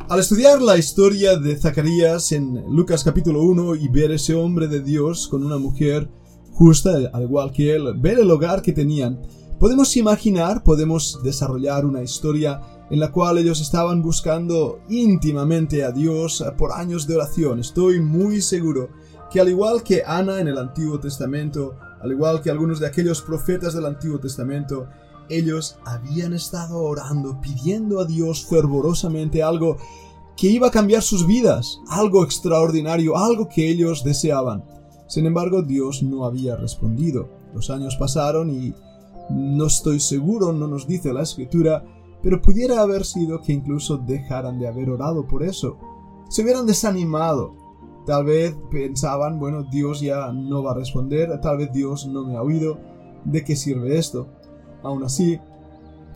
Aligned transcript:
Al 0.09 0.20
estudiar 0.20 0.62
la 0.62 0.78
historia 0.78 1.37
de 1.37 1.55
Zacarías 1.55 2.33
en 2.33 2.64
Lucas 2.75 3.05
capítulo 3.05 3.42
1 3.42 3.75
y 3.75 3.89
ver 3.89 4.11
ese 4.11 4.34
hombre 4.34 4.67
de 4.67 4.81
Dios 4.81 5.28
con 5.28 5.45
una 5.45 5.59
mujer 5.59 6.09
justa, 6.55 7.11
al 7.12 7.25
igual 7.25 7.53
que 7.53 7.77
él, 7.77 7.92
ver 7.98 8.19
el 8.19 8.31
hogar 8.31 8.62
que 8.62 8.73
tenían, 8.73 9.20
podemos 9.61 9.95
imaginar, 9.98 10.64
podemos 10.64 11.20
desarrollar 11.23 11.84
una 11.84 12.03
historia 12.03 12.59
en 12.91 13.01
la 13.01 13.12
cual 13.12 13.36
ellos 13.36 13.61
estaban 13.61 14.01
buscando 14.01 14.81
íntimamente 14.89 15.84
a 15.84 15.92
Dios 15.92 16.42
por 16.56 16.73
años 16.73 17.06
de 17.06 17.17
oración. 17.17 17.61
Estoy 17.61 18.01
muy 18.01 18.41
seguro 18.41 18.89
que 19.31 19.41
al 19.41 19.51
igual 19.51 19.83
que 19.83 20.05
Ana 20.06 20.41
en 20.41 20.48
el 20.48 20.56
Antiguo 20.56 20.98
Testamento, 20.98 21.75
al 22.01 22.12
igual 22.12 22.41
que 22.41 22.51
algunos 22.51 22.81
de 22.81 22.86
aquellos 22.86 23.20
profetas 23.20 23.75
del 23.75 23.84
Antiguo 23.84 24.19
Testamento, 24.19 24.89
ellos 25.31 25.79
habían 25.84 26.33
estado 26.33 26.79
orando, 26.83 27.41
pidiendo 27.41 28.01
a 28.01 28.05
Dios 28.05 28.47
fervorosamente 28.47 29.43
algo 29.43 29.77
que 30.37 30.48
iba 30.48 30.69
a 30.69 30.70
cambiar 30.70 31.03
sus 31.03 31.27
vidas, 31.27 31.81
algo 31.89 32.25
extraordinario, 32.25 33.17
algo 33.17 33.48
que 33.48 33.69
ellos 33.69 34.05
deseaban. 34.05 34.65
Sin 35.09 35.27
embargo, 35.27 35.62
Dios 35.62 36.03
no 36.03 36.25
había 36.25 36.55
respondido. 36.55 37.29
Los 37.55 37.70
años 37.70 37.97
pasaron 37.97 38.51
y 38.51 38.75
no 39.30 39.67
estoy 39.67 40.01
seguro, 40.01 40.52
no 40.52 40.69
nos 40.69 40.86
dice 40.86 41.13
la 41.13 41.23
escritura, 41.23 41.85
pero 42.23 42.41
pudiera 42.41 42.81
haber 42.83 43.05
sido 43.05 43.42
que 43.42 43.52
incluso 43.52 43.97
dejaran 43.97 44.58
de 44.58 44.69
haber 44.69 44.91
orado 44.91 45.27
por 45.27 45.42
eso. 45.42 45.79
Se 46.29 46.42
hubieran 46.42 46.67
desanimado. 46.67 47.55
Tal 48.07 48.25
vez 48.25 48.57
pensaban, 48.70 49.39
bueno, 49.39 49.64
Dios 49.64 50.01
ya 50.01 50.33
no 50.33 50.63
va 50.63 50.70
a 50.70 50.77
responder, 50.77 51.41
tal 51.41 51.58
vez 51.58 51.73
Dios 51.73 52.07
no 52.07 52.25
me 52.25 52.36
ha 52.36 52.42
oído, 52.42 52.79
¿de 53.25 53.45
qué 53.45 53.55
sirve 53.55 53.98
esto? 53.98 54.29
Aún 54.83 55.02
así, 55.02 55.39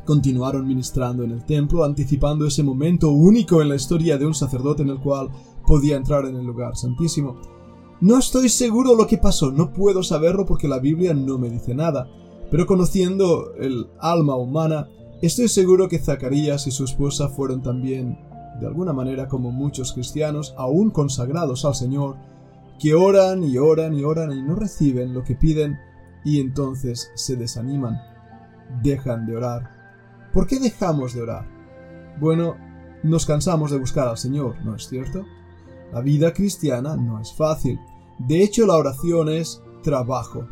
continuaron 0.05 0.67
ministrando 0.67 1.23
en 1.25 1.33
el 1.33 1.45
templo, 1.45 1.85
anticipando 1.85 2.47
ese 2.47 2.63
momento 2.63 3.11
único 3.11 3.63
en 3.63 3.69
la 3.69 3.77
historia 3.77 4.19
de 4.19 4.27
un 4.27 4.35
sacerdote 4.35 4.83
en 4.83 4.91
el 4.91 5.01
cual 5.01 5.31
podía 5.67 5.97
entrar 5.97 6.27
en 6.27 6.37
el 6.37 6.45
lugar 6.45 6.77
santísimo. 6.77 7.37
No 8.01 8.19
estoy 8.19 8.49
seguro 8.49 8.97
lo 8.97 9.07
que 9.07 9.19
pasó, 9.19 9.53
no 9.53 9.73
puedo 9.73 10.03
saberlo 10.03 10.45
porque 10.45 10.67
la 10.67 10.81
Biblia 10.81 11.15
no 11.15 11.39
me 11.39 11.51
dice 11.51 11.75
nada, 11.75 12.09
pero 12.51 12.67
conociendo 12.67 13.55
el 13.55 13.89
alma 14.01 14.35
humana, 14.35 14.89
estoy 15.23 15.49
seguro 15.49 15.89
que 15.89 16.01
Zacarías 16.01 16.67
y 16.67 16.73
su 16.73 16.85
esposa 16.85 17.29
fueron 17.29 17.63
también, 17.63 18.19
de 18.61 18.67
alguna 18.67 18.93
manera 18.93 19.29
como 19.29 19.53
muchos 19.53 19.93
cristianos, 19.93 20.53
aún 20.59 20.91
consagrados 20.91 21.65
al 21.65 21.77
Señor, 21.77 22.17
que 22.81 22.95
oran 22.95 23.45
y 23.45 23.57
oran 23.59 23.95
y 23.95 24.03
oran 24.03 24.33
y 24.33 24.43
no 24.43 24.57
reciben 24.57 25.15
lo 25.15 25.23
que 25.23 25.37
piden 25.37 25.79
y 26.25 26.41
entonces 26.41 27.13
se 27.15 27.37
desaniman 27.37 28.12
dejan 28.83 29.27
de 29.27 29.37
orar. 29.37 29.71
¿Por 30.33 30.47
qué 30.47 30.59
dejamos 30.59 31.15
de 31.15 31.23
orar? 31.23 31.47
Bueno, 32.21 32.57
nos 33.03 33.27
cansamos 33.27 33.71
de 33.71 33.79
buscar 33.79 34.09
al 34.09 34.19
Señor, 34.19 34.57
¿no 34.65 34.77
es 34.77 34.87
cierto? 34.89 35.25
La 35.93 36.01
vida 36.01 36.33
cristiana 36.33 36.97
no 36.97 37.21
es 37.21 37.35
fácil. 37.35 37.79
De 38.19 38.43
hecho, 38.43 38.67
la 38.67 38.77
oración 38.77 39.29
es 39.29 39.63
trabajo. 39.83 40.47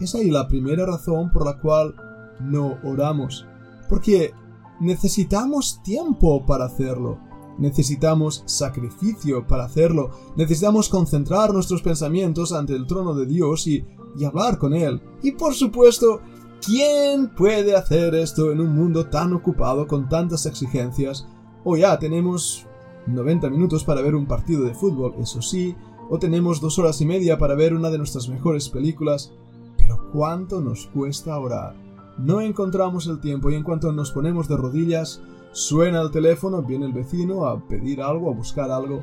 Es 0.00 0.14
ahí 0.14 0.30
la 0.30 0.48
primera 0.48 0.84
razón 0.84 1.30
por 1.30 1.46
la 1.46 1.58
cual 1.60 1.94
no 2.40 2.78
oramos. 2.82 3.46
Porque 3.88 4.34
necesitamos 4.80 5.80
tiempo 5.82 6.44
para 6.44 6.66
hacerlo. 6.66 7.18
Necesitamos 7.58 8.42
sacrificio 8.46 9.46
para 9.46 9.64
hacerlo. 9.64 10.10
Necesitamos 10.36 10.88
concentrar 10.88 11.54
nuestros 11.54 11.82
pensamientos 11.82 12.52
ante 12.52 12.74
el 12.74 12.86
trono 12.86 13.14
de 13.14 13.26
Dios 13.26 13.66
y, 13.66 13.86
y 14.16 14.24
hablar 14.24 14.58
con 14.58 14.74
Él. 14.74 15.00
Y 15.22 15.32
por 15.32 15.54
supuesto, 15.54 16.20
¿Quién 16.64 17.26
puede 17.26 17.74
hacer 17.74 18.14
esto 18.14 18.52
en 18.52 18.60
un 18.60 18.72
mundo 18.72 19.06
tan 19.06 19.32
ocupado 19.32 19.88
con 19.88 20.08
tantas 20.08 20.46
exigencias? 20.46 21.26
O 21.64 21.76
ya 21.76 21.98
tenemos 21.98 22.68
90 23.08 23.50
minutos 23.50 23.82
para 23.82 24.00
ver 24.00 24.14
un 24.14 24.26
partido 24.26 24.62
de 24.62 24.72
fútbol, 24.72 25.14
eso 25.18 25.42
sí, 25.42 25.74
o 26.08 26.20
tenemos 26.20 26.60
dos 26.60 26.78
horas 26.78 27.00
y 27.00 27.06
media 27.06 27.36
para 27.36 27.56
ver 27.56 27.74
una 27.74 27.90
de 27.90 27.98
nuestras 27.98 28.28
mejores 28.28 28.68
películas, 28.68 29.32
pero 29.76 30.08
¿cuánto 30.12 30.60
nos 30.60 30.86
cuesta 30.86 31.36
orar? 31.36 31.74
No 32.16 32.40
encontramos 32.40 33.08
el 33.08 33.20
tiempo 33.20 33.50
y 33.50 33.56
en 33.56 33.64
cuanto 33.64 33.90
nos 33.90 34.12
ponemos 34.12 34.46
de 34.46 34.56
rodillas, 34.56 35.20
suena 35.50 36.00
el 36.00 36.12
teléfono, 36.12 36.62
viene 36.62 36.86
el 36.86 36.92
vecino 36.92 37.44
a 37.44 37.60
pedir 37.66 38.00
algo, 38.00 38.30
a 38.30 38.34
buscar 38.34 38.70
algo, 38.70 39.02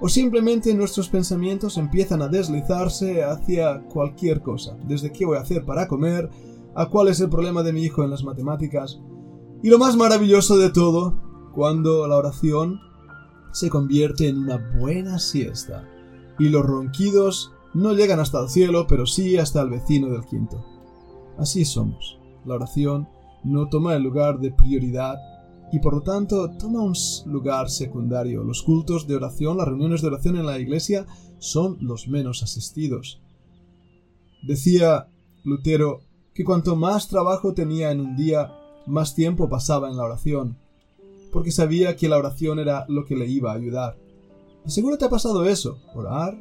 o 0.00 0.08
simplemente 0.08 0.74
nuestros 0.74 1.08
pensamientos 1.08 1.78
empiezan 1.78 2.20
a 2.20 2.28
deslizarse 2.28 3.22
hacia 3.22 3.84
cualquier 3.84 4.40
cosa, 4.42 4.76
desde 4.88 5.12
qué 5.12 5.24
voy 5.24 5.36
a 5.36 5.42
hacer 5.42 5.64
para 5.64 5.86
comer, 5.86 6.28
a 6.76 6.90
cuál 6.90 7.08
es 7.08 7.20
el 7.20 7.30
problema 7.30 7.62
de 7.62 7.72
mi 7.72 7.82
hijo 7.82 8.04
en 8.04 8.10
las 8.10 8.22
matemáticas. 8.22 9.00
Y 9.62 9.70
lo 9.70 9.78
más 9.78 9.96
maravilloso 9.96 10.58
de 10.58 10.70
todo, 10.70 11.50
cuando 11.54 12.06
la 12.06 12.16
oración 12.16 12.80
se 13.52 13.70
convierte 13.70 14.28
en 14.28 14.38
una 14.38 14.58
buena 14.78 15.18
siesta. 15.18 15.88
Y 16.38 16.50
los 16.50 16.64
ronquidos 16.64 17.52
no 17.72 17.94
llegan 17.94 18.20
hasta 18.20 18.42
el 18.42 18.50
cielo, 18.50 18.86
pero 18.86 19.06
sí 19.06 19.38
hasta 19.38 19.62
el 19.62 19.70
vecino 19.70 20.10
del 20.10 20.26
quinto. 20.26 20.62
Así 21.38 21.64
somos. 21.64 22.18
La 22.44 22.54
oración 22.54 23.08
no 23.42 23.68
toma 23.68 23.94
el 23.94 24.02
lugar 24.02 24.38
de 24.38 24.52
prioridad 24.52 25.16
y 25.72 25.78
por 25.80 25.94
lo 25.94 26.02
tanto 26.02 26.50
toma 26.58 26.82
un 26.82 26.94
lugar 27.26 27.70
secundario. 27.70 28.44
Los 28.44 28.62
cultos 28.62 29.06
de 29.06 29.16
oración, 29.16 29.56
las 29.56 29.66
reuniones 29.66 30.02
de 30.02 30.08
oración 30.08 30.36
en 30.36 30.46
la 30.46 30.58
iglesia 30.58 31.06
son 31.38 31.78
los 31.80 32.08
menos 32.08 32.42
asistidos. 32.42 33.20
Decía 34.46 35.08
Lutero, 35.44 36.00
que 36.36 36.44
cuanto 36.44 36.76
más 36.76 37.08
trabajo 37.08 37.54
tenía 37.54 37.90
en 37.90 37.98
un 37.98 38.14
día, 38.14 38.52
más 38.84 39.14
tiempo 39.14 39.48
pasaba 39.48 39.88
en 39.88 39.96
la 39.96 40.04
oración, 40.04 40.58
porque 41.32 41.50
sabía 41.50 41.96
que 41.96 42.10
la 42.10 42.18
oración 42.18 42.58
era 42.58 42.84
lo 42.88 43.06
que 43.06 43.16
le 43.16 43.24
iba 43.26 43.52
a 43.52 43.54
ayudar. 43.54 43.96
Y 44.66 44.70
seguro 44.70 44.98
te 44.98 45.06
ha 45.06 45.08
pasado 45.08 45.46
eso, 45.46 45.78
orar 45.94 46.36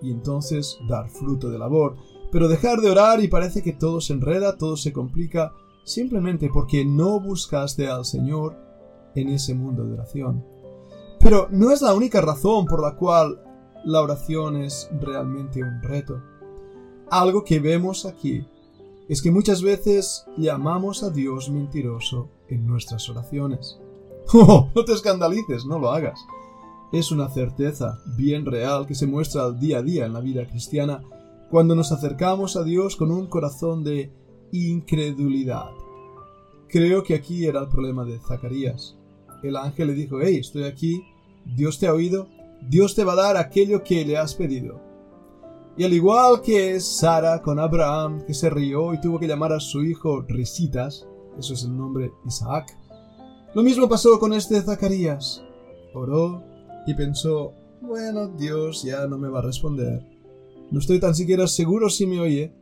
y 0.00 0.12
entonces 0.12 0.78
dar 0.88 1.10
fruto 1.10 1.50
de 1.50 1.58
labor, 1.58 1.96
pero 2.30 2.46
dejar 2.46 2.80
de 2.80 2.90
orar 2.90 3.20
y 3.24 3.26
parece 3.26 3.60
que 3.64 3.72
todo 3.72 4.00
se 4.00 4.12
enreda, 4.12 4.56
todo 4.56 4.76
se 4.76 4.92
complica, 4.92 5.52
simplemente 5.82 6.48
porque 6.48 6.84
no 6.84 7.18
buscaste 7.18 7.88
al 7.88 8.04
Señor 8.04 8.56
en 9.16 9.30
ese 9.30 9.54
mundo 9.54 9.84
de 9.84 9.94
oración. 9.94 10.44
Pero 11.18 11.48
no 11.50 11.72
es 11.72 11.82
la 11.82 11.92
única 11.92 12.20
razón 12.20 12.66
por 12.66 12.80
la 12.80 12.94
cual 12.94 13.42
la 13.84 14.00
oración 14.00 14.58
es 14.58 14.88
realmente 15.00 15.60
un 15.60 15.82
reto. 15.82 16.22
Algo 17.10 17.42
que 17.42 17.58
vemos 17.58 18.06
aquí 18.06 18.46
es 19.10 19.22
que 19.22 19.32
muchas 19.32 19.60
veces 19.60 20.24
llamamos 20.36 21.02
a 21.02 21.10
Dios 21.10 21.50
mentiroso 21.50 22.28
en 22.46 22.64
nuestras 22.64 23.08
oraciones. 23.08 23.80
¡Oh! 24.32 24.70
No 24.72 24.84
te 24.84 24.92
escandalices, 24.92 25.66
no 25.66 25.80
lo 25.80 25.90
hagas. 25.90 26.24
Es 26.92 27.10
una 27.10 27.28
certeza 27.28 27.98
bien 28.16 28.46
real 28.46 28.86
que 28.86 28.94
se 28.94 29.08
muestra 29.08 29.46
al 29.46 29.58
día 29.58 29.78
a 29.78 29.82
día 29.82 30.06
en 30.06 30.12
la 30.12 30.20
vida 30.20 30.46
cristiana 30.46 31.02
cuando 31.50 31.74
nos 31.74 31.90
acercamos 31.90 32.54
a 32.54 32.62
Dios 32.62 32.94
con 32.94 33.10
un 33.10 33.26
corazón 33.26 33.82
de 33.82 34.12
incredulidad. 34.52 35.70
Creo 36.68 37.02
que 37.02 37.16
aquí 37.16 37.46
era 37.46 37.62
el 37.62 37.68
problema 37.68 38.04
de 38.04 38.20
Zacarías. 38.20 38.96
El 39.42 39.56
ángel 39.56 39.88
le 39.88 39.94
dijo, 39.94 40.20
hey, 40.22 40.36
estoy 40.38 40.62
aquí, 40.62 41.02
Dios 41.44 41.80
te 41.80 41.88
ha 41.88 41.94
oído, 41.94 42.28
Dios 42.62 42.94
te 42.94 43.02
va 43.02 43.14
a 43.14 43.22
dar 43.22 43.36
aquello 43.36 43.82
que 43.82 44.04
le 44.04 44.18
has 44.18 44.36
pedido. 44.36 44.88
Y 45.80 45.84
al 45.84 45.94
igual 45.94 46.42
que 46.42 46.78
Sara 46.78 47.40
con 47.40 47.58
Abraham, 47.58 48.26
que 48.26 48.34
se 48.34 48.50
rió 48.50 48.92
y 48.92 49.00
tuvo 49.00 49.18
que 49.18 49.26
llamar 49.26 49.54
a 49.54 49.60
su 49.60 49.82
hijo 49.82 50.20
Risitas, 50.28 51.08
eso 51.38 51.54
es 51.54 51.64
el 51.64 51.74
nombre 51.74 52.12
Isaac, 52.26 52.76
lo 53.54 53.62
mismo 53.62 53.88
pasó 53.88 54.18
con 54.18 54.34
este 54.34 54.60
Zacarías. 54.60 55.42
Oró 55.94 56.44
y 56.86 56.92
pensó, 56.92 57.54
bueno, 57.80 58.28
Dios 58.28 58.82
ya 58.82 59.06
no 59.06 59.16
me 59.16 59.30
va 59.30 59.38
a 59.38 59.42
responder. 59.44 60.06
No 60.70 60.80
estoy 60.80 61.00
tan 61.00 61.14
siquiera 61.14 61.46
seguro 61.46 61.88
si 61.88 62.06
me 62.06 62.20
oye. 62.20 62.54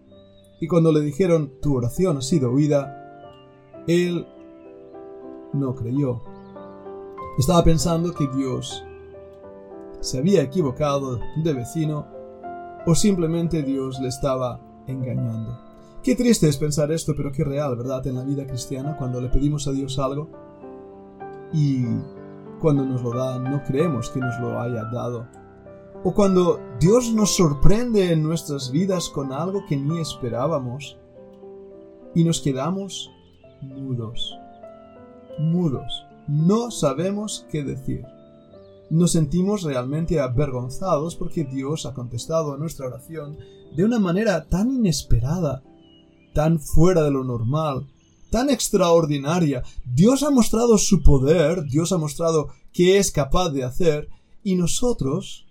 Y 0.60 0.68
cuando 0.68 0.92
le 0.92 1.00
dijeron, 1.00 1.54
tu 1.60 1.76
oración 1.76 2.18
ha 2.18 2.22
sido 2.22 2.52
oída, 2.52 3.34
él 3.88 4.28
no 5.52 5.74
creyó. 5.74 6.22
Estaba 7.36 7.64
pensando 7.64 8.14
que 8.14 8.28
Dios 8.36 8.84
se 9.98 10.18
había 10.18 10.40
equivocado 10.40 11.18
de 11.42 11.52
vecino 11.52 12.16
o 12.86 12.94
simplemente 12.94 13.62
Dios 13.62 14.00
le 14.00 14.08
estaba 14.08 14.60
engañando. 14.86 15.58
Qué 16.02 16.14
triste 16.14 16.48
es 16.48 16.56
pensar 16.56 16.90
esto, 16.92 17.14
pero 17.16 17.32
qué 17.32 17.44
real, 17.44 17.76
¿verdad? 17.76 18.06
En 18.06 18.16
la 18.16 18.24
vida 18.24 18.46
cristiana, 18.46 18.96
cuando 18.96 19.20
le 19.20 19.28
pedimos 19.28 19.66
a 19.68 19.72
Dios 19.72 19.98
algo 19.98 20.28
y 21.52 21.84
cuando 22.60 22.84
nos 22.84 23.02
lo 23.02 23.12
da, 23.12 23.38
no 23.38 23.62
creemos 23.64 24.10
que 24.10 24.20
nos 24.20 24.38
lo 24.40 24.60
haya 24.60 24.84
dado. 24.84 25.26
O 26.04 26.14
cuando 26.14 26.60
Dios 26.78 27.12
nos 27.12 27.36
sorprende 27.36 28.12
en 28.12 28.22
nuestras 28.22 28.70
vidas 28.70 29.08
con 29.08 29.32
algo 29.32 29.64
que 29.68 29.76
ni 29.76 30.00
esperábamos 30.00 30.96
y 32.14 32.24
nos 32.24 32.40
quedamos 32.40 33.10
mudos. 33.60 34.38
Mudos. 35.38 36.06
No 36.28 36.70
sabemos 36.70 37.46
qué 37.50 37.64
decir. 37.64 38.04
Nos 38.90 39.12
sentimos 39.12 39.62
realmente 39.62 40.18
avergonzados 40.18 41.14
porque 41.14 41.44
Dios 41.44 41.84
ha 41.84 41.92
contestado 41.92 42.54
a 42.54 42.56
nuestra 42.56 42.86
oración 42.86 43.36
de 43.76 43.84
una 43.84 43.98
manera 43.98 44.48
tan 44.48 44.70
inesperada, 44.70 45.62
tan 46.32 46.58
fuera 46.58 47.02
de 47.02 47.10
lo 47.10 47.22
normal, 47.22 47.86
tan 48.30 48.48
extraordinaria. 48.48 49.62
Dios 49.84 50.22
ha 50.22 50.30
mostrado 50.30 50.78
su 50.78 51.02
poder, 51.02 51.64
Dios 51.64 51.92
ha 51.92 51.98
mostrado 51.98 52.48
qué 52.72 52.96
es 52.96 53.10
capaz 53.10 53.50
de 53.50 53.64
hacer, 53.64 54.08
y 54.42 54.54
nosotros, 54.54 55.46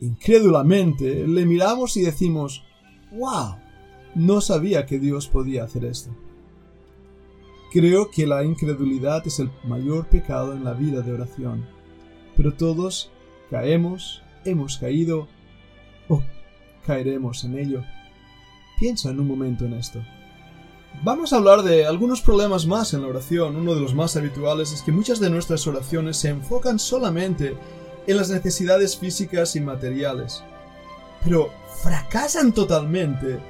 incrédulamente, 0.00 1.28
le 1.28 1.46
miramos 1.46 1.96
y 1.96 2.02
decimos, 2.02 2.64
¡Wow! 3.12 3.56
No 4.16 4.40
sabía 4.40 4.84
que 4.84 4.98
Dios 4.98 5.28
podía 5.28 5.64
hacer 5.64 5.84
esto. 5.84 6.10
Creo 7.72 8.10
que 8.10 8.26
la 8.26 8.44
incredulidad 8.44 9.26
es 9.26 9.38
el 9.38 9.50
mayor 9.64 10.08
pecado 10.08 10.52
en 10.52 10.64
la 10.64 10.74
vida 10.74 11.00
de 11.02 11.12
oración 11.12 11.66
pero 12.36 12.54
todos 12.54 13.10
caemos, 13.50 14.22
hemos 14.44 14.78
caído 14.78 15.28
o 16.08 16.22
caeremos 16.86 17.44
en 17.44 17.58
ello. 17.58 17.84
Piensa 18.78 19.10
en 19.10 19.20
un 19.20 19.28
momento 19.28 19.64
en 19.64 19.74
esto. 19.74 20.02
Vamos 21.04 21.32
a 21.32 21.36
hablar 21.36 21.62
de 21.62 21.84
algunos 21.86 22.20
problemas 22.20 22.66
más 22.66 22.94
en 22.94 23.02
la 23.02 23.08
oración. 23.08 23.56
Uno 23.56 23.74
de 23.74 23.80
los 23.80 23.94
más 23.94 24.16
habituales 24.16 24.72
es 24.72 24.82
que 24.82 24.92
muchas 24.92 25.18
de 25.18 25.30
nuestras 25.30 25.66
oraciones 25.66 26.16
se 26.16 26.28
enfocan 26.28 26.78
solamente 26.78 27.56
en 28.06 28.16
las 28.16 28.30
necesidades 28.30 28.96
físicas 28.96 29.56
y 29.56 29.60
materiales, 29.60 30.42
pero 31.24 31.50
fracasan 31.82 32.52
totalmente 32.52 33.40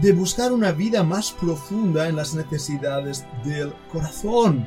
de 0.00 0.12
buscar 0.12 0.52
una 0.52 0.72
vida 0.72 1.02
más 1.02 1.32
profunda 1.32 2.08
en 2.08 2.16
las 2.16 2.34
necesidades 2.34 3.24
del 3.44 3.72
corazón. 3.92 4.66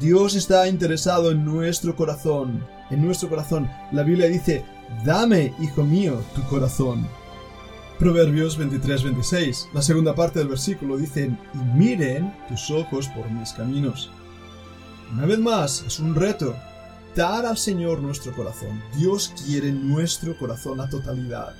Dios 0.00 0.34
está 0.36 0.68
interesado 0.68 1.30
en 1.30 1.44
nuestro 1.44 1.96
corazón, 1.96 2.64
en 2.90 3.04
nuestro 3.04 3.28
corazón. 3.28 3.68
La 3.90 4.02
Biblia 4.02 4.28
dice, 4.28 4.64
dame, 5.04 5.52
hijo 5.60 5.82
mío, 5.82 6.20
tu 6.34 6.42
corazón. 6.44 7.06
Proverbios 7.98 8.56
23-26, 8.60 9.70
la 9.72 9.82
segunda 9.82 10.14
parte 10.14 10.38
del 10.38 10.48
versículo 10.48 10.96
dice, 10.96 11.36
y 11.52 11.58
miren 11.76 12.32
tus 12.48 12.70
ojos 12.70 13.08
por 13.08 13.28
mis 13.28 13.52
caminos. 13.52 14.10
Una 15.12 15.26
vez 15.26 15.38
más, 15.38 15.82
es 15.86 15.98
un 15.98 16.14
reto. 16.14 16.54
Dar 17.16 17.44
al 17.44 17.56
Señor 17.56 17.98
nuestro 18.00 18.32
corazón. 18.36 18.80
Dios 18.96 19.32
quiere 19.44 19.72
nuestro 19.72 20.38
corazón 20.38 20.80
a 20.80 20.88
totalidad. 20.88 21.54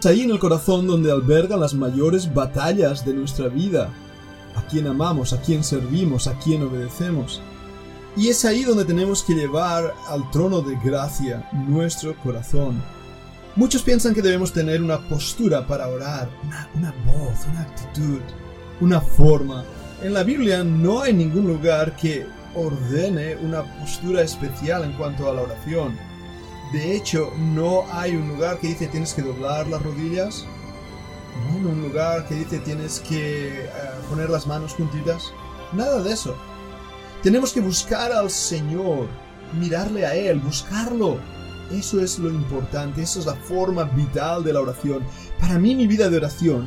Es 0.00 0.06
ahí 0.06 0.22
en 0.22 0.30
el 0.30 0.38
corazón 0.40 0.88
donde 0.88 1.12
albergan 1.12 1.60
las 1.60 1.74
mayores 1.74 2.32
batallas 2.32 3.04
de 3.04 3.14
nuestra 3.14 3.48
vida. 3.48 3.90
A 4.54 4.62
quién 4.62 4.86
amamos, 4.86 5.32
a 5.32 5.40
quién 5.40 5.64
servimos, 5.64 6.26
a 6.26 6.38
quién 6.38 6.62
obedecemos. 6.62 7.40
Y 8.16 8.28
es 8.28 8.44
ahí 8.44 8.64
donde 8.64 8.84
tenemos 8.84 9.22
que 9.22 9.34
llevar 9.34 9.94
al 10.08 10.30
trono 10.30 10.60
de 10.62 10.76
gracia 10.82 11.48
nuestro 11.52 12.16
corazón. 12.16 12.82
Muchos 13.56 13.82
piensan 13.82 14.14
que 14.14 14.22
debemos 14.22 14.52
tener 14.52 14.82
una 14.82 14.98
postura 15.08 15.66
para 15.66 15.88
orar, 15.88 16.28
una, 16.74 16.94
voz, 17.04 17.46
una 17.50 17.62
actitud, 17.62 18.20
una 18.80 19.00
forma. 19.00 19.64
En 20.02 20.14
la 20.14 20.22
Biblia 20.22 20.64
no 20.64 21.02
hay 21.02 21.12
ningún 21.12 21.46
lugar 21.46 21.96
que 21.96 22.26
ordene 22.54 23.36
una 23.36 23.62
postura 23.78 24.22
especial 24.22 24.84
en 24.84 24.92
cuanto 24.92 25.28
a 25.28 25.34
la 25.34 25.42
oración. 25.42 25.96
De 26.72 26.96
hecho, 26.96 27.32
no 27.36 27.84
hay 27.92 28.14
un 28.14 28.28
lugar 28.28 28.58
que 28.58 28.68
dice 28.68 28.86
tienes 28.86 29.14
que 29.14 29.22
doblar 29.22 29.66
las 29.66 29.82
rodillas. 29.82 30.46
No 31.36 31.56
hay 31.56 31.64
un 31.64 31.82
lugar 31.82 32.26
que 32.26 32.34
dice 32.34 32.58
tienes 32.58 33.00
que 33.00 33.64
eh, 33.64 33.70
poner 34.08 34.30
las 34.30 34.46
manos 34.46 34.74
juntitas. 34.74 35.32
Nada 35.72 36.02
de 36.02 36.12
eso. 36.12 36.34
Tenemos 37.22 37.52
que 37.52 37.60
buscar 37.60 38.12
al 38.12 38.30
Señor, 38.30 39.06
mirarle 39.58 40.06
a 40.06 40.14
Él, 40.14 40.40
buscarlo. 40.40 41.18
Eso 41.70 42.00
es 42.00 42.18
lo 42.18 42.30
importante, 42.30 43.02
esa 43.02 43.20
es 43.20 43.26
la 43.26 43.34
forma 43.34 43.84
vital 43.84 44.42
de 44.42 44.52
la 44.52 44.60
oración. 44.60 45.04
Para 45.38 45.58
mí 45.58 45.74
mi 45.74 45.86
vida 45.86 46.08
de 46.08 46.16
oración 46.16 46.66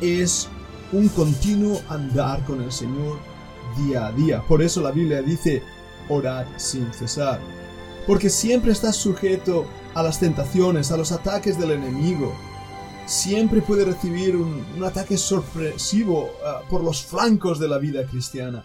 es 0.00 0.48
un 0.92 1.08
continuo 1.08 1.80
andar 1.88 2.44
con 2.44 2.60
el 2.60 2.72
Señor 2.72 3.18
día 3.76 4.06
a 4.06 4.12
día. 4.12 4.42
Por 4.48 4.62
eso 4.62 4.80
la 4.80 4.90
Biblia 4.90 5.22
dice, 5.22 5.62
orad 6.08 6.46
sin 6.56 6.92
cesar. 6.92 7.40
Porque 8.06 8.28
siempre 8.28 8.72
estás 8.72 8.96
sujeto 8.96 9.66
a 9.94 10.02
las 10.02 10.18
tentaciones, 10.18 10.90
a 10.90 10.96
los 10.96 11.12
ataques 11.12 11.58
del 11.58 11.72
enemigo. 11.72 12.34
Siempre 13.06 13.60
puede 13.60 13.84
recibir 13.84 14.36
un, 14.36 14.62
ataque 14.84 15.16
sorpresivo 15.18 16.30
ah, 16.44 16.62
por 16.70 16.82
los 16.82 17.02
flancos 17.04 17.58
de 17.58 17.68
la 17.68 17.78
vida 17.78 18.06
cristiana. 18.06 18.64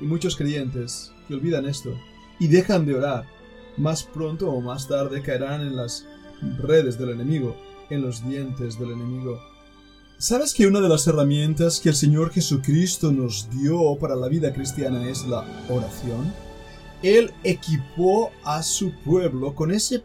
Y 0.00 0.04
muchos 0.04 0.36
creyentes 0.36 1.12
que 1.26 1.34
olvidan 1.34 1.66
esto 1.66 1.90
y 2.38 2.46
dejan 2.46 2.86
de 2.86 2.94
orar, 2.94 3.26
más 3.76 4.04
pronto 4.04 4.50
o 4.50 4.60
más 4.60 4.86
tarde 4.86 5.22
caerán 5.22 5.62
en 5.62 5.76
las 5.76 6.06
redes 6.58 6.98
del 6.98 7.10
enemigo, 7.10 7.56
en 7.90 8.02
los 8.02 8.26
dientes 8.26 8.78
del 8.78 8.92
enemigo. 8.92 9.40
¿Sabes 10.18 10.54
que 10.54 10.66
una 10.66 10.80
de 10.80 10.88
las 10.88 11.06
herramientas 11.06 11.80
que 11.80 11.90
el 11.90 11.94
Señor 11.94 12.32
Jesucristo 12.32 13.12
nos 13.12 13.48
dio 13.50 13.96
para 14.00 14.16
la 14.16 14.28
vida 14.28 14.52
cristiana 14.52 15.08
es 15.08 15.26
la 15.26 15.44
oración? 15.68 16.32
Él 17.02 17.32
equipó 17.44 18.30
a 18.44 18.62
su 18.62 18.92
pueblo 19.04 19.54
con 19.54 19.70
ese 19.70 20.02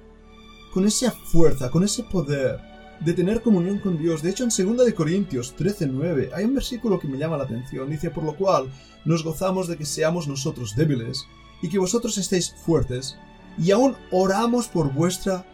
con 0.73 0.87
esa 0.87 1.11
fuerza, 1.11 1.69
con 1.69 1.83
ese 1.83 2.03
poder 2.03 2.59
de 2.99 3.13
tener 3.13 3.41
comunión 3.41 3.77
con 3.79 3.97
Dios. 3.97 4.23
De 4.23 4.29
hecho, 4.31 4.43
en 4.43 4.49
2 4.49 4.85
de 4.85 4.95
Corintios 4.95 5.55
13:9 5.55 6.31
hay 6.33 6.45
un 6.45 6.55
versículo 6.55 6.99
que 6.99 7.07
me 7.07 7.17
llama 7.17 7.37
la 7.37 7.43
atención. 7.43 7.89
Dice, 7.89 8.09
por 8.09 8.23
lo 8.23 8.35
cual 8.35 8.71
nos 9.05 9.23
gozamos 9.23 9.67
de 9.67 9.77
que 9.77 9.85
seamos 9.85 10.27
nosotros 10.27 10.75
débiles 10.75 11.25
y 11.61 11.69
que 11.69 11.79
vosotros 11.79 12.17
estéis 12.17 12.53
fuertes, 12.53 13.17
y 13.57 13.71
aún 13.71 13.95
oramos 14.11 14.67
por 14.67 14.91
vuestra 14.91 15.45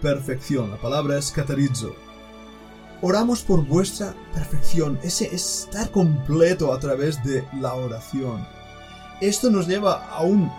perfección. 0.00 0.70
La 0.70 0.80
palabra 0.80 1.18
es 1.18 1.30
catarizo. 1.30 1.94
Oramos 3.02 3.42
por 3.42 3.66
vuestra 3.66 4.14
perfección, 4.34 4.98
ese 5.02 5.34
estar 5.34 5.90
completo 5.90 6.72
a 6.72 6.78
través 6.78 7.22
de 7.24 7.44
la 7.60 7.74
oración. 7.74 8.46
Esto 9.20 9.50
nos 9.50 9.66
lleva 9.66 10.06
a 10.06 10.22
un 10.22 10.50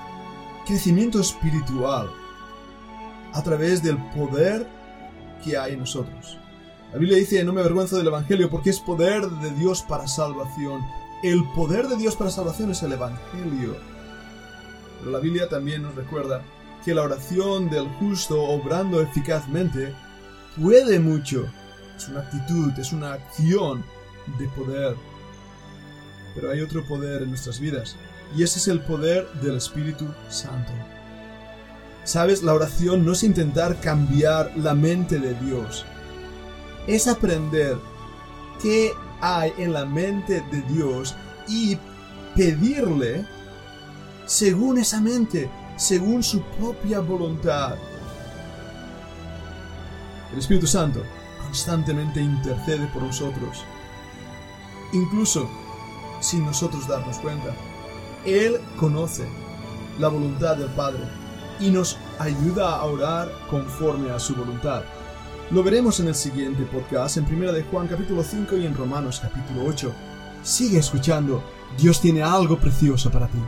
crecimiento 0.66 1.20
espiritual 1.20 2.12
a 3.34 3.44
través 3.44 3.82
del 3.82 3.98
poder 4.16 4.68
que 5.44 5.58
hay 5.58 5.74
en 5.74 5.80
nosotros. 5.80 6.38
La 6.92 7.00
Biblia 7.00 7.18
dice, 7.18 7.44
no 7.44 7.54
me 7.54 7.62
avergüenzo 7.62 7.98
del 7.98 8.08
Evangelio 8.08 8.50
porque 8.50 8.70
es 8.70 8.80
poder 8.80 9.26
de 9.26 9.52
Dios 9.52 9.82
para 9.82 10.08
salvación. 10.08 10.82
El 11.24 11.44
poder 11.56 11.88
de 11.88 11.96
Dios 11.96 12.16
para 12.16 12.30
salvación 12.30 12.72
es 12.72 12.84
el 12.84 12.92
Evangelio. 12.92 13.78
Pero 15.00 15.12
la 15.12 15.20
Biblia 15.20 15.48
también 15.48 15.84
nos 15.84 15.96
recuerda 15.96 16.44
que 16.84 16.94
la 16.94 17.04
oración 17.04 17.70
del 17.70 17.88
justo 18.00 18.42
obrando 18.44 19.02
eficazmente 19.02 19.94
puede 20.60 21.00
mucho. 21.00 21.46
Es 21.96 22.10
una 22.10 22.22
actitud, 22.22 22.72
es 22.78 22.92
una 22.92 23.14
acción 23.14 23.86
de 24.38 24.48
poder. 24.50 24.96
Pero 26.36 26.52
hay 26.52 26.62
otro 26.62 26.84
poder 26.86 27.22
en 27.22 27.30
nuestras 27.30 27.60
vidas. 27.60 27.96
Y 28.36 28.44
ese 28.44 28.60
es 28.60 28.68
el 28.68 28.82
poder 28.82 29.32
del 29.42 29.58
Espíritu 29.58 30.08
Santo. 30.30 30.72
Sabes, 32.04 32.42
la 32.42 32.54
oración 32.54 33.06
no 33.06 33.12
es 33.12 33.24
intentar 33.24 33.80
cambiar 33.80 34.52
la 34.58 34.74
mente 34.74 35.20
de 35.20 35.36
Dios. 35.36 35.86
Es 36.88 37.08
aprender 37.08 37.78
qué 38.62 38.92
hay 39.22 39.54
en 39.58 39.74
la 39.74 39.86
mente 39.86 40.44
de 40.52 40.62
Dios 40.64 41.16
y 41.48 41.78
pedirle 42.36 43.26
según 44.26 44.80
esa 44.80 45.00
mente, 45.00 45.50
según 45.78 46.24
su 46.24 46.42
propia 46.42 47.00
voluntad. 47.02 47.76
El 50.34 50.40
Espíritu 50.40 50.66
Santo 50.66 51.04
constantemente 51.44 52.20
intercede 52.20 52.88
por 52.88 53.04
nosotros, 53.04 53.64
incluso 54.94 55.48
sin 56.20 56.46
nosotros 56.46 56.88
darnos 56.88 57.18
cuenta. 57.20 57.54
Él 58.26 58.60
conoce 58.80 59.28
la 60.00 60.08
voluntad 60.08 60.56
del 60.56 60.70
Padre 60.70 61.21
y 61.62 61.70
nos 61.70 61.98
ayuda 62.20 62.76
a 62.76 62.86
orar 62.86 63.32
conforme 63.50 64.12
a 64.12 64.20
su 64.20 64.36
voluntad. 64.36 64.84
Lo 65.52 65.64
veremos 65.64 66.00
en 66.00 66.08
el 66.08 66.16
siguiente 66.16 66.64
podcast, 66.64 67.18
en 67.18 67.26
1 67.26 67.52
de 67.52 67.64
Juan 67.64 67.88
capítulo 67.88 68.24
5 68.24 68.58
y 68.58 68.66
en 68.66 68.76
Romanos 68.76 69.20
capítulo 69.22 69.66
8. 69.66 69.94
Sigue 70.44 70.80
escuchando, 70.80 71.44
Dios 71.78 72.02
tiene 72.02 72.24
algo 72.24 72.58
precioso 72.58 73.12
para 73.12 73.28
ti. 73.28 73.40